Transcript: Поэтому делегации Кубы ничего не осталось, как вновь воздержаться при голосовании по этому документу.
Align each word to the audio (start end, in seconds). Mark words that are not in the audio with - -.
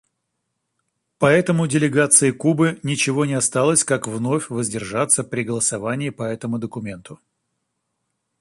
Поэтому 1.19 1.67
делегации 1.67 2.31
Кубы 2.31 2.79
ничего 2.81 3.23
не 3.25 3.35
осталось, 3.35 3.83
как 3.83 4.07
вновь 4.07 4.49
воздержаться 4.49 5.23
при 5.23 5.43
голосовании 5.43 6.09
по 6.09 6.23
этому 6.23 6.57
документу. 6.57 7.19